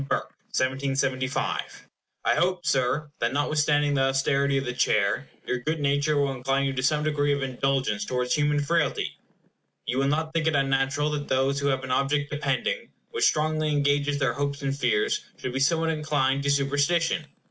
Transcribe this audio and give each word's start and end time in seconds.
HOUSE 0.01 0.09
OF 0.09 0.17
COMMONS, 0.17 0.31
MARCH 0.31 0.67
22, 0.67 0.89
1775 1.35 1.87
I 2.25 2.33
hope, 2.35 2.65
Sir, 2.65 3.11
that 3.19 3.33
notwithstanding 3.33 3.93
the 3.93 4.05
austerity 4.05 4.57
of 4.57 4.65
the 4.65 4.73
Chair, 4.73 5.27
your 5.45 5.59
good 5.59 5.79
nature 5.79 6.17
will 6.17 6.31
incline 6.31 6.65
you 6.65 6.73
to 6.73 6.81
some 6.81 7.03
degree 7.03 7.31
of 7.31 7.43
indulgence 7.43 8.03
towards 8.03 8.33
human 8.33 8.59
frailty. 8.59 9.15
You 9.85 9.99
will 9.99 10.07
not 10.07 10.33
think 10.33 10.47
it 10.47 10.55
unnatural 10.55 11.11
that 11.11 11.27
those 11.27 11.59
who 11.59 11.67
have 11.67 11.83
an 11.83 11.91
object 11.91 12.31
depending, 12.31 12.89
which 13.11 13.25
strongly 13.25 13.69
engages 13.71 14.17
their 14.17 14.33
hopes 14.33 14.63
and 14.63 14.75
fears, 14.75 15.21
should 15.37 15.53
be 15.53 15.59
somewhat 15.59 15.91
inclined 15.91 16.41
to 16.41 16.49
superstition. 16.49 17.25